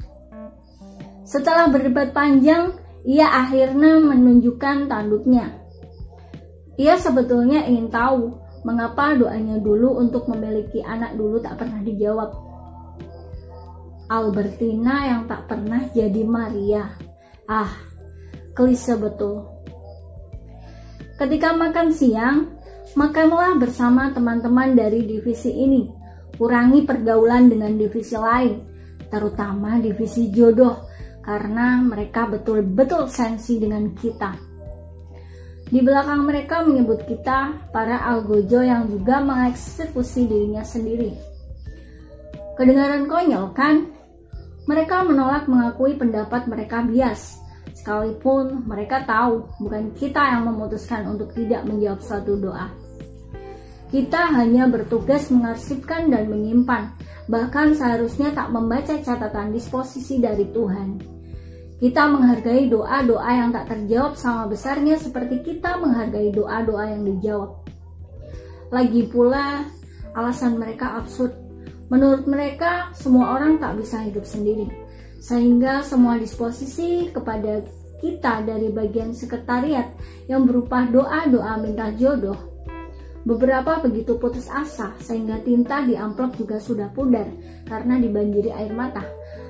Setelah 1.25 1.73
berdebat 1.73 2.13
panjang, 2.13 2.77
ia 3.01 3.33
akhirnya 3.33 3.97
menunjukkan 3.97 4.85
tanduknya. 4.85 5.57
Ia 6.77 7.01
sebetulnya 7.01 7.65
ingin 7.65 7.89
tahu 7.89 8.29
mengapa 8.61 9.17
doanya 9.17 9.57
dulu 9.57 9.97
untuk 9.97 10.29
memiliki 10.29 10.85
anak 10.85 11.17
dulu 11.17 11.41
tak 11.41 11.57
pernah 11.65 11.81
dijawab. 11.81 12.29
Albertina 14.05 15.09
yang 15.09 15.21
tak 15.25 15.49
pernah 15.49 15.89
jadi 15.97 16.21
Maria. 16.21 16.93
Ah, 17.47 17.86
klise 18.57 18.97
betul. 18.97 19.45
Ketika 21.21 21.53
makan 21.53 21.93
siang, 21.93 22.57
makanlah 22.97 23.53
bersama 23.61 24.09
teman-teman 24.09 24.73
dari 24.73 25.05
divisi 25.05 25.53
ini. 25.53 25.85
Kurangi 26.37 26.85
pergaulan 26.85 27.49
dengan 27.49 27.77
divisi 27.77 28.17
lain, 28.17 28.57
terutama 29.09 29.77
divisi 29.77 30.33
jodoh, 30.33 30.89
karena 31.21 31.81
mereka 31.81 32.29
betul-betul 32.29 33.09
sensi 33.09 33.61
dengan 33.61 33.93
kita. 33.93 34.33
Di 35.67 35.81
belakang 35.81 36.25
mereka 36.25 36.61
menyebut 36.61 37.05
kita 37.09 37.69
para 37.73 38.05
algojo 38.05 38.61
yang 38.61 38.85
juga 38.85 39.21
mengeksekusi 39.21 40.29
dirinya 40.29 40.61
sendiri. 40.61 41.13
Kedengaran 42.57 43.05
konyol 43.09 43.53
kan? 43.53 43.89
Mereka 44.69 45.05
menolak 45.09 45.49
mengakui 45.49 45.97
pendapat 45.97 46.45
mereka 46.45 46.85
bias, 46.85 47.46
Sekalipun 47.87 48.67
mereka 48.67 49.07
tahu 49.07 49.47
bukan 49.63 49.95
kita 49.95 50.19
yang 50.19 50.43
memutuskan 50.43 51.07
untuk 51.07 51.31
tidak 51.31 51.63
menjawab 51.63 52.03
suatu 52.03 52.35
doa. 52.35 52.67
Kita 53.87 54.27
hanya 54.35 54.67
bertugas 54.67 55.31
mengarsipkan 55.31 56.11
dan 56.11 56.27
menyimpan, 56.27 56.91
bahkan 57.31 57.71
seharusnya 57.71 58.35
tak 58.35 58.51
membaca 58.51 58.91
catatan 58.91 59.55
disposisi 59.55 60.19
dari 60.19 60.43
Tuhan. 60.51 60.99
Kita 61.79 62.11
menghargai 62.11 62.67
doa-doa 62.67 63.31
yang 63.31 63.55
tak 63.55 63.71
terjawab 63.71 64.19
sama 64.19 64.51
besarnya 64.51 64.99
seperti 64.99 65.47
kita 65.47 65.79
menghargai 65.79 66.35
doa-doa 66.35 66.91
yang 66.91 67.07
dijawab. 67.07 67.55
Lagi 68.67 69.07
pula, 69.07 69.63
alasan 70.11 70.59
mereka 70.59 70.99
absurd. 70.99 71.31
Menurut 71.87 72.27
mereka, 72.27 72.91
semua 72.91 73.39
orang 73.39 73.63
tak 73.63 73.79
bisa 73.79 74.03
hidup 74.03 74.27
sendiri 74.27 74.67
sehingga 75.17 75.81
semua 75.81 76.15
disposisi 76.15 77.09
kepada 77.09 77.59
kita 77.97 78.45
dari 78.45 78.69
bagian 78.69 79.13
sekretariat 79.13 79.89
yang 80.29 80.45
berupa 80.45 80.85
doa-doa 80.85 81.57
minta 81.57 81.89
jodoh. 81.97 82.37
Beberapa 83.27 83.83
begitu 83.83 84.15
putus 84.15 84.47
asa 84.47 84.95
sehingga 85.03 85.43
tinta 85.43 85.83
di 85.83 85.99
amplop 85.99 86.39
juga 86.39 86.63
sudah 86.63 86.87
pudar 86.95 87.27
karena 87.67 87.99
dibanjiri 87.99 88.55
air 88.55 88.71
mata. 88.71 89.03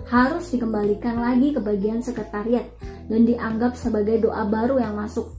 Harus 0.08 0.50
dikembalikan 0.50 1.20
lagi 1.20 1.54
ke 1.54 1.60
bagian 1.62 2.01
sekretariat 2.01 2.66
dan 3.06 3.27
dianggap 3.27 3.75
sebagai 3.75 4.24
doa 4.24 4.48
baru 4.48 4.82
yang 4.82 4.98
masuk. 4.98 5.30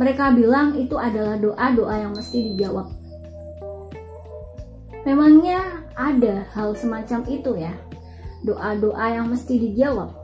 Mereka 0.00 0.32
bilang 0.32 0.78
itu 0.80 0.96
adalah 0.96 1.36
doa-doa 1.36 1.94
yang 2.00 2.16
mesti 2.16 2.38
dijawab. 2.54 2.88
Memangnya 5.02 5.82
ada 5.98 6.46
hal 6.54 6.72
semacam 6.78 7.20
itu 7.26 7.52
ya? 7.58 7.74
Doa-doa 8.46 9.06
yang 9.12 9.28
mesti 9.28 9.58
dijawab. 9.58 10.21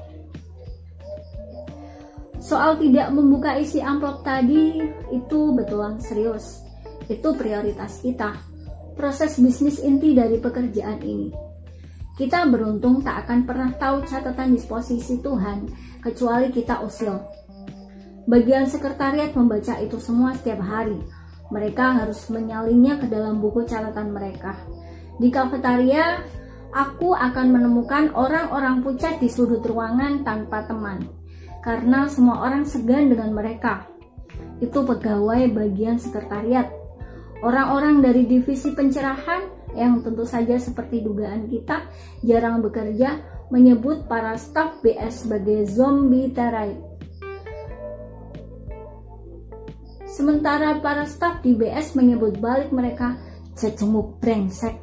Soal 2.48 2.80
tidak 2.80 3.12
membuka 3.12 3.60
isi 3.60 3.76
amplop 3.76 4.24
tadi 4.24 4.80
itu 5.12 5.40
betulan 5.52 6.00
serius. 6.00 6.64
Itu 7.04 7.36
prioritas 7.36 8.00
kita. 8.00 8.40
Proses 8.96 9.36
bisnis 9.36 9.84
inti 9.84 10.16
dari 10.16 10.40
pekerjaan 10.40 10.96
ini. 11.04 11.28
Kita 12.16 12.48
beruntung 12.48 13.04
tak 13.04 13.28
akan 13.28 13.44
pernah 13.44 13.68
tahu 13.76 14.00
catatan 14.08 14.56
disposisi 14.56 15.20
Tuhan 15.20 15.68
kecuali 16.00 16.48
kita 16.48 16.80
usil. 16.88 17.20
Bagian 18.24 18.64
sekretariat 18.64 19.36
membaca 19.36 19.76
itu 19.84 20.00
semua 20.00 20.32
setiap 20.32 20.64
hari. 20.64 20.96
Mereka 21.52 22.00
harus 22.00 22.32
menyalinnya 22.32 22.96
ke 22.96 23.12
dalam 23.12 23.44
buku 23.44 23.68
catatan 23.68 24.08
mereka. 24.08 24.56
Di 25.20 25.28
kafetaria, 25.28 26.24
aku 26.72 27.12
akan 27.12 27.46
menemukan 27.52 28.08
orang-orang 28.16 28.80
pucat 28.80 29.20
di 29.20 29.28
sudut 29.28 29.60
ruangan 29.68 30.24
tanpa 30.24 30.64
teman 30.64 31.17
karena 31.64 32.06
semua 32.10 32.46
orang 32.46 32.64
segan 32.64 33.10
dengan 33.10 33.34
mereka. 33.34 33.86
Itu 34.58 34.82
pegawai 34.82 35.50
bagian 35.54 35.98
sekretariat. 35.98 36.70
Orang-orang 37.38 38.02
dari 38.02 38.26
divisi 38.26 38.74
pencerahan 38.74 39.58
yang 39.78 40.02
tentu 40.02 40.26
saja 40.26 40.58
seperti 40.58 41.04
dugaan 41.06 41.46
kita 41.46 41.86
jarang 42.26 42.58
bekerja 42.64 43.22
menyebut 43.48 44.10
para 44.10 44.34
staf 44.34 44.82
BS 44.82 45.26
sebagai 45.26 45.68
zombie 45.70 46.34
terai. 46.34 46.74
Sementara 50.08 50.82
para 50.82 51.06
staf 51.06 51.46
di 51.46 51.54
BS 51.54 51.94
menyebut 51.94 52.42
balik 52.42 52.74
mereka 52.74 53.14
cecunguk 53.54 54.18
brengsek. 54.18 54.74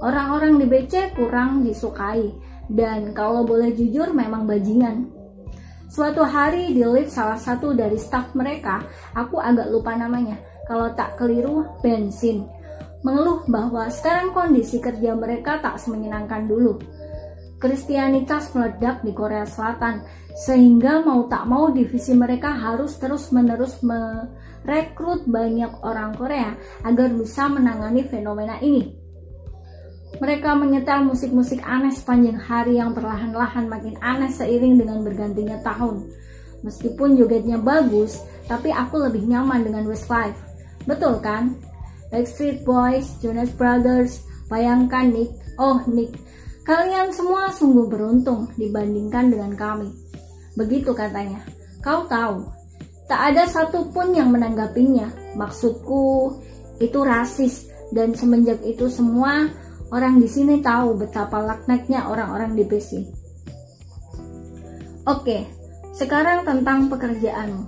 Orang-orang 0.00 0.56
di 0.56 0.64
BC 0.64 1.12
kurang 1.16 1.68
disukai 1.68 2.32
dan 2.72 3.12
kalau 3.12 3.44
boleh 3.44 3.76
jujur 3.76 4.10
memang 4.16 4.48
bajingan. 4.48 5.23
Suatu 5.94 6.26
hari 6.26 6.74
di 6.74 6.82
lift 6.82 7.14
salah 7.14 7.38
satu 7.38 7.70
dari 7.70 7.94
staf 7.94 8.34
mereka, 8.34 8.82
aku 9.14 9.38
agak 9.38 9.70
lupa 9.70 9.94
namanya, 9.94 10.34
kalau 10.66 10.90
tak 10.90 11.14
keliru 11.14 11.70
bensin, 11.86 12.42
mengeluh 13.06 13.46
bahwa 13.46 13.86
sekarang 13.94 14.34
kondisi 14.34 14.82
kerja 14.82 15.14
mereka 15.14 15.62
tak 15.62 15.78
semenyenangkan 15.78 16.50
dulu. 16.50 16.82
Kristianitas 17.62 18.50
meledak 18.58 19.06
di 19.06 19.14
Korea 19.14 19.46
Selatan, 19.46 20.02
sehingga 20.34 20.98
mau 21.06 21.30
tak 21.30 21.46
mau 21.46 21.70
divisi 21.70 22.10
mereka 22.10 22.50
harus 22.50 22.98
terus-menerus 22.98 23.78
merekrut 23.86 25.30
banyak 25.30 25.78
orang 25.86 26.10
Korea 26.18 26.58
agar 26.82 27.06
bisa 27.14 27.46
menangani 27.46 28.02
fenomena 28.10 28.58
ini. 28.58 29.03
Mereka 30.22 30.54
menyetel 30.54 31.02
musik-musik 31.02 31.58
aneh 31.66 31.90
sepanjang 31.90 32.38
hari 32.38 32.78
yang 32.78 32.94
perlahan-lahan 32.94 33.66
makin 33.66 33.98
aneh 33.98 34.30
seiring 34.30 34.78
dengan 34.78 35.02
bergantinya 35.02 35.58
tahun. 35.66 36.06
Meskipun 36.62 37.18
jogetnya 37.18 37.58
bagus, 37.58 38.22
tapi 38.46 38.70
aku 38.70 39.02
lebih 39.02 39.26
nyaman 39.26 39.66
dengan 39.66 39.84
Westlife. 39.90 40.38
Betul 40.86 41.18
kan? 41.18 41.58
Backstreet 42.14 42.62
Boys, 42.62 43.10
Jonas 43.18 43.50
Brothers, 43.58 44.22
bayangkan 44.46 45.10
Nick, 45.10 45.34
oh 45.58 45.82
Nick, 45.90 46.14
kalian 46.62 47.10
semua 47.10 47.50
sungguh 47.50 47.90
beruntung 47.90 48.54
dibandingkan 48.54 49.34
dengan 49.34 49.52
kami. 49.58 49.90
Begitu 50.54 50.94
katanya. 50.94 51.42
Kau 51.82 52.06
tahu, 52.06 52.48
tak 53.10 53.34
ada 53.34 53.44
satupun 53.50 54.14
yang 54.14 54.30
menanggapinya. 54.30 55.10
Maksudku, 55.34 56.38
itu 56.78 56.98
rasis 57.02 57.66
dan 57.90 58.14
semenjak 58.14 58.62
itu 58.62 58.86
semua 58.86 59.50
Orang 59.94 60.18
di 60.18 60.26
sini 60.26 60.58
tahu 60.58 60.98
betapa 60.98 61.38
laknatnya 61.38 62.10
orang-orang 62.10 62.58
di 62.58 62.66
PC. 62.66 63.06
Oke, 65.06 65.46
sekarang 65.94 66.42
tentang 66.42 66.90
pekerjaanmu. 66.90 67.62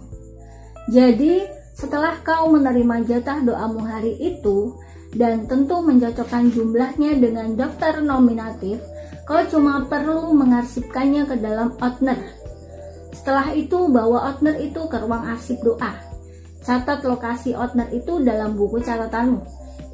Jadi, 0.90 1.46
setelah 1.70 2.18
kau 2.26 2.50
menerima 2.50 3.06
jatah 3.06 3.46
doamu 3.46 3.86
hari 3.86 4.18
itu 4.18 4.74
dan 5.14 5.46
tentu 5.46 5.78
mencocokkan 5.78 6.50
jumlahnya 6.50 7.14
dengan 7.14 7.54
daftar 7.54 8.02
nominatif, 8.02 8.82
kau 9.22 9.38
cuma 9.46 9.86
perlu 9.86 10.34
mengarsipkannya 10.34 11.30
ke 11.30 11.38
dalam 11.38 11.78
Outner. 11.78 12.18
Setelah 13.14 13.54
itu, 13.54 13.86
bawa 13.86 14.34
Outner 14.34 14.58
itu 14.58 14.82
ke 14.90 14.98
ruang 14.98 15.30
arsip 15.30 15.62
doa. 15.62 15.94
Catat 16.66 17.06
lokasi 17.06 17.54
Outner 17.54 17.86
itu 17.94 18.18
dalam 18.18 18.58
buku 18.58 18.82
catatanmu. 18.82 19.38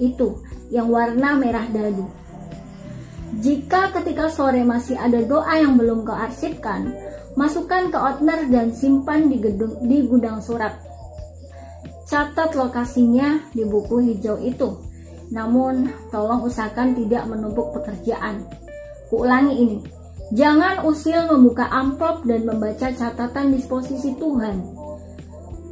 Itu 0.00 0.40
yang 0.72 0.88
warna 0.88 1.36
merah 1.36 1.68
dadu. 1.68 2.21
Jika 3.32 3.88
ketika 3.96 4.28
sore 4.28 4.60
masih 4.60 5.00
ada 5.00 5.24
doa 5.24 5.56
yang 5.56 5.80
belum 5.80 6.04
kau 6.04 6.12
arsipkan, 6.12 6.92
masukkan 7.32 7.88
ke 7.88 7.96
outner 7.96 8.44
dan 8.52 8.76
simpan 8.76 9.32
di, 9.32 9.40
gedung, 9.40 9.80
di 9.88 10.04
gudang 10.04 10.44
surat. 10.44 10.76
Catat 12.04 12.52
lokasinya 12.52 13.40
di 13.56 13.64
buku 13.64 14.04
hijau 14.04 14.36
itu. 14.36 14.76
Namun, 15.32 15.88
tolong 16.12 16.44
usahakan 16.44 16.92
tidak 16.92 17.24
menumpuk 17.24 17.72
pekerjaan. 17.72 18.44
Kuulangi 19.08 19.54
ini. 19.56 19.78
Jangan 20.36 20.84
usil 20.84 21.28
membuka 21.32 21.72
amplop 21.72 22.28
dan 22.28 22.44
membaca 22.44 22.92
catatan 22.92 23.56
disposisi 23.56 24.12
Tuhan. 24.20 24.60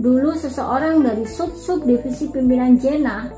Dulu 0.01 0.33
seseorang 0.33 1.05
dari 1.05 1.29
sub-sub 1.29 1.85
divisi 1.85 2.33
pimpinan 2.33 2.81
Jena, 2.81 3.29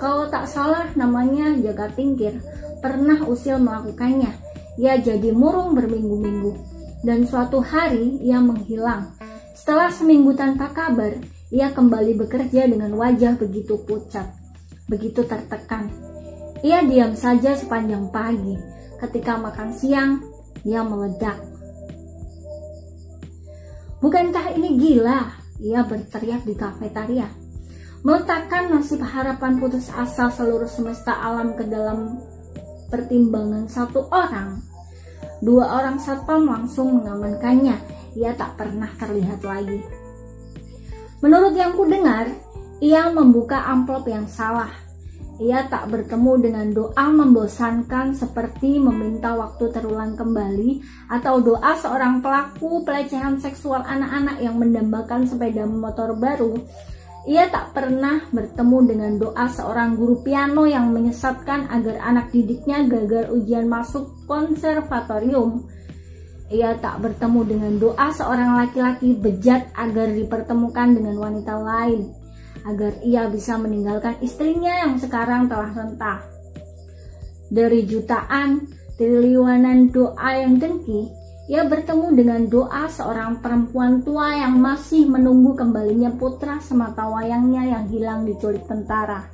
kalau 0.00 0.28
tak 0.32 0.48
salah 0.48 0.88
namanya 0.96 1.52
Jaga 1.60 1.92
Tingkir, 1.92 2.40
pernah 2.86 3.18
usil 3.26 3.58
melakukannya. 3.58 4.30
Ia 4.78 4.94
jadi 5.02 5.34
murung 5.34 5.74
berminggu-minggu. 5.74 6.54
Dan 7.02 7.26
suatu 7.26 7.58
hari 7.58 8.22
ia 8.22 8.38
menghilang. 8.38 9.10
Setelah 9.58 9.90
seminggu 9.90 10.38
tanpa 10.38 10.70
kabar, 10.70 11.18
ia 11.50 11.74
kembali 11.74 12.14
bekerja 12.14 12.70
dengan 12.70 12.94
wajah 12.94 13.34
begitu 13.34 13.82
pucat, 13.82 14.30
begitu 14.86 15.26
tertekan. 15.26 15.90
Ia 16.62 16.86
diam 16.86 17.18
saja 17.18 17.58
sepanjang 17.58 18.14
pagi. 18.14 18.54
Ketika 19.02 19.34
makan 19.34 19.74
siang, 19.74 20.22
ia 20.62 20.86
meledak. 20.86 21.42
Bukankah 23.98 24.54
ini 24.54 24.78
gila? 24.78 25.34
Ia 25.58 25.82
berteriak 25.82 26.46
di 26.46 26.54
kafetaria. 26.54 27.26
Meletakkan 28.06 28.70
nasib 28.70 29.02
harapan 29.02 29.58
putus 29.58 29.90
asa 29.90 30.30
seluruh 30.30 30.70
semesta 30.70 31.10
alam 31.10 31.58
ke 31.58 31.66
dalam 31.66 32.22
pertimbangan 32.88 33.66
satu 33.66 34.08
orang. 34.10 34.62
Dua 35.44 35.78
orang 35.80 36.00
satpam 36.00 36.48
langsung 36.48 37.02
mengamankannya. 37.02 37.76
Ia 38.16 38.32
tak 38.32 38.56
pernah 38.56 38.88
terlihat 38.96 39.44
lagi. 39.44 39.84
Menurut 41.20 41.52
yang 41.52 41.76
ku 41.76 41.84
dengar, 41.84 42.28
ia 42.80 43.08
membuka 43.12 43.60
amplop 43.68 44.08
yang 44.08 44.24
salah. 44.28 44.72
Ia 45.36 45.68
tak 45.68 45.92
bertemu 45.92 46.32
dengan 46.40 46.66
doa 46.72 47.06
membosankan 47.12 48.16
seperti 48.16 48.80
meminta 48.80 49.36
waktu 49.36 49.68
terulang 49.68 50.16
kembali 50.16 50.80
atau 51.12 51.44
doa 51.44 51.76
seorang 51.76 52.24
pelaku 52.24 52.80
pelecehan 52.88 53.36
seksual 53.36 53.84
anak-anak 53.84 54.40
yang 54.40 54.56
mendambakan 54.56 55.28
sepeda 55.28 55.68
motor 55.68 56.16
baru 56.16 56.56
ia 57.26 57.50
tak 57.50 57.74
pernah 57.74 58.22
bertemu 58.30 58.78
dengan 58.86 59.12
doa 59.18 59.50
seorang 59.50 59.98
guru 59.98 60.22
piano 60.22 60.62
yang 60.62 60.94
menyesatkan 60.94 61.66
agar 61.74 61.98
anak 61.98 62.30
didiknya 62.30 62.86
gagal 62.86 63.34
ujian 63.34 63.66
masuk 63.66 64.14
konservatorium. 64.30 65.66
Ia 66.54 66.78
tak 66.78 67.02
bertemu 67.02 67.40
dengan 67.42 67.72
doa 67.82 68.14
seorang 68.14 68.62
laki-laki 68.62 69.18
bejat 69.18 69.74
agar 69.74 70.14
dipertemukan 70.14 70.94
dengan 70.94 71.18
wanita 71.18 71.58
lain, 71.58 72.14
agar 72.62 72.94
ia 73.02 73.26
bisa 73.26 73.58
meninggalkan 73.58 74.14
istrinya 74.22 74.86
yang 74.86 74.94
sekarang 74.94 75.50
telah 75.50 75.74
rentah. 75.74 76.22
Dari 77.50 77.82
jutaan, 77.90 78.70
triliunan 78.94 79.90
doa 79.90 80.30
yang 80.38 80.62
dengki, 80.62 81.25
ia 81.46 81.62
bertemu 81.62 82.08
dengan 82.18 82.40
doa 82.50 82.90
seorang 82.90 83.38
perempuan 83.38 84.02
tua 84.02 84.34
yang 84.34 84.58
masih 84.58 85.06
menunggu 85.06 85.54
kembalinya 85.54 86.10
putra 86.10 86.58
semata 86.58 87.06
wayangnya 87.06 87.62
yang 87.70 87.84
hilang 87.86 88.26
diculik 88.26 88.66
tentara. 88.66 89.30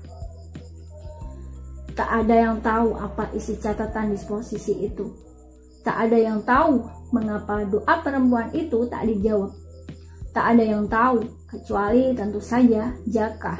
Tak 1.96 2.08
ada 2.24 2.34
yang 2.36 2.60
tahu 2.60 2.96
apa 3.00 3.32
isi 3.32 3.56
catatan 3.56 4.12
disposisi 4.12 4.76
itu. 4.84 5.08
Tak 5.80 6.08
ada 6.08 6.16
yang 6.20 6.44
tahu 6.44 6.84
mengapa 7.16 7.64
doa 7.64 7.94
perempuan 8.04 8.52
itu 8.52 8.84
tak 8.92 9.08
dijawab. 9.08 9.52
Tak 10.32 10.56
ada 10.56 10.64
yang 10.64 10.88
tahu, 10.88 11.20
kecuali 11.48 12.16
tentu 12.16 12.40
saja 12.40 12.92
Jaka. 13.04 13.56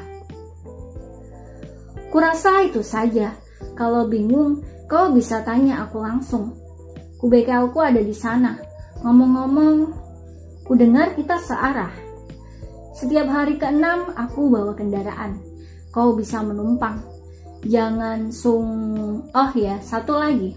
Kurasa 2.09 2.65
itu 2.65 2.81
saja. 2.85 3.33
Kalau 3.73 4.05
bingung, 4.09 4.61
kau 4.89 5.09
bisa 5.13 5.41
tanya 5.41 5.85
aku 5.85 6.01
langsung. 6.01 6.62
Kubekelku 7.23 7.79
ada 7.79 8.03
di 8.03 8.11
sana. 8.11 8.59
Ngomong-ngomong, 8.99 9.95
ku 10.67 10.75
dengar 10.75 11.15
kita 11.15 11.39
searah. 11.39 11.87
Setiap 12.91 13.31
hari 13.31 13.55
keenam 13.55 14.11
aku 14.11 14.51
bawa 14.51 14.75
kendaraan. 14.75 15.39
Kau 15.95 16.19
bisa 16.19 16.43
menumpang. 16.43 16.99
Jangan 17.63 18.27
sung... 18.27 18.67
Oh 19.31 19.51
ya, 19.55 19.79
satu 19.79 20.19
lagi. 20.19 20.51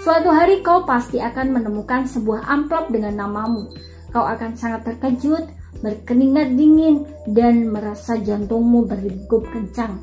Suatu 0.00 0.32
hari 0.32 0.64
kau 0.64 0.88
pasti 0.88 1.20
akan 1.20 1.60
menemukan 1.60 2.08
sebuah 2.08 2.48
amplop 2.48 2.88
dengan 2.88 3.20
namamu. 3.20 3.68
Kau 4.16 4.24
akan 4.24 4.56
sangat 4.56 4.88
terkejut, 4.88 5.52
berkeringat 5.84 6.56
dingin, 6.56 7.04
dan 7.28 7.68
merasa 7.68 8.16
jantungmu 8.16 8.88
berdegup 8.88 9.44
kencang. 9.52 10.00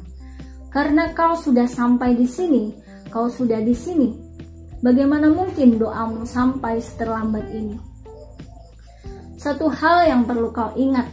Karena 0.69 1.09
kau 1.17 1.33
sudah 1.33 1.65
sampai 1.65 2.13
di 2.13 2.29
sini, 2.29 2.69
kau 3.09 3.25
sudah 3.25 3.57
di 3.65 3.73
sini. 3.73 4.22
Bagaimana 4.83 5.31
mungkin 5.31 5.79
doamu 5.79 6.27
sampai 6.27 6.83
seterlambat 6.83 7.47
ini? 7.55 7.79
Satu 9.39 9.71
hal 9.71 10.11
yang 10.11 10.27
perlu 10.27 10.51
kau 10.51 10.75
ingat, 10.75 11.07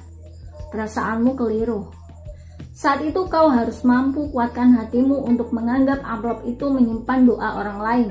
perasaanmu 0.75 1.39
keliru. 1.39 1.87
Saat 2.75 3.07
itu 3.07 3.31
kau 3.31 3.47
harus 3.47 3.87
mampu 3.87 4.27
kuatkan 4.35 4.75
hatimu 4.75 5.23
untuk 5.23 5.55
menganggap 5.55 6.03
amplop 6.03 6.43
itu 6.51 6.67
menyimpan 6.67 7.23
doa 7.23 7.63
orang 7.63 7.79
lain 7.79 8.11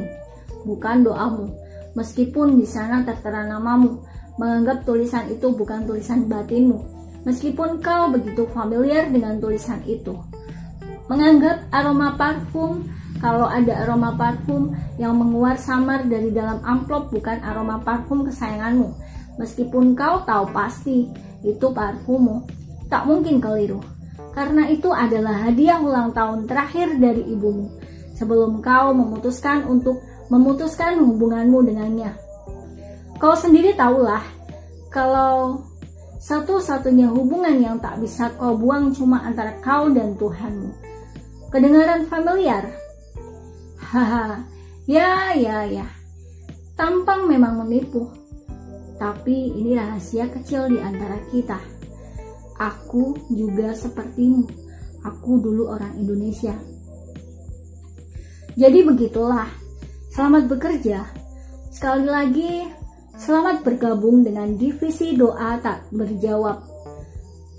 bukan 0.64 1.04
doamu. 1.04 1.52
Meskipun 1.96 2.60
di 2.60 2.68
sana 2.68 3.04
tertera 3.04 3.44
namamu, 3.48 4.00
menganggap 4.40 4.88
tulisan 4.88 5.28
itu 5.28 5.52
bukan 5.52 5.84
tulisan 5.84 6.28
batinmu. 6.28 6.80
Meskipun 7.28 7.84
kau 7.84 8.08
begitu 8.14 8.48
familiar 8.56 9.12
dengan 9.12 9.42
tulisan 9.44 9.84
itu. 9.84 10.16
Menganggap 11.12 11.68
aroma 11.74 12.16
parfum, 12.16 12.86
kalau 13.20 13.48
ada 13.48 13.84
aroma 13.84 14.16
parfum 14.16 14.72
yang 14.96 15.16
menguar 15.16 15.60
samar 15.60 16.08
dari 16.08 16.32
dalam 16.32 16.64
amplop 16.64 17.12
bukan 17.12 17.44
aroma 17.44 17.84
parfum 17.84 18.24
kesayanganmu. 18.24 18.96
Meskipun 19.40 19.96
kau 19.96 20.24
tahu 20.24 20.52
pasti 20.52 21.08
itu 21.44 21.68
parfummu, 21.72 22.48
tak 22.88 23.08
mungkin 23.08 23.40
keliru. 23.40 23.80
Karena 24.32 24.68
itu 24.72 24.92
adalah 24.92 25.48
hadiah 25.48 25.80
ulang 25.80 26.16
tahun 26.16 26.48
terakhir 26.48 26.96
dari 26.96 27.24
ibumu. 27.28 27.72
Sebelum 28.16 28.60
kau 28.64 28.92
memutuskan 28.92 29.68
untuk 29.68 30.00
memutuskan 30.32 31.00
hubunganmu 31.00 31.60
dengannya. 31.64 32.12
Kau 33.20 33.36
sendiri 33.36 33.76
tahulah, 33.76 34.24
kalau 34.88 35.64
satu-satunya 36.20 37.08
hubungan 37.12 37.56
yang 37.60 37.76
tak 37.80 38.00
bisa 38.00 38.32
kau 38.36 38.56
buang 38.56 38.92
cuma 38.92 39.24
antara 39.24 39.56
kau 39.64 39.88
dan 39.92 40.16
Tuhanmu. 40.20 40.72
Kedengaran 41.48 42.06
familiar? 42.12 42.89
Haha, 43.90 44.46
ya 44.98 45.34
ya 45.34 45.66
ya. 45.66 45.88
Tampang 46.78 47.26
memang 47.26 47.66
menipu. 47.66 48.10
Tapi 49.02 49.56
ini 49.56 49.74
rahasia 49.74 50.28
kecil 50.30 50.70
di 50.72 50.78
antara 50.78 51.18
kita. 51.34 51.60
Aku 52.60 53.16
juga 53.32 53.72
sepertimu. 53.74 54.46
Aku 55.08 55.40
dulu 55.40 55.72
orang 55.72 55.96
Indonesia. 55.96 56.54
Jadi 58.60 58.84
begitulah 58.84 59.48
Selamat 60.10 60.50
bekerja. 60.50 61.06
Sekali 61.70 62.10
lagi, 62.10 62.66
selamat 63.14 63.62
bergabung 63.62 64.26
dengan 64.26 64.58
divisi 64.58 65.14
doa 65.14 65.62
tak 65.62 65.86
berjawab. 65.94 66.66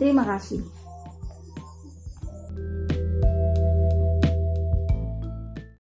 Terima 0.03 0.27
kasih. 0.27 0.80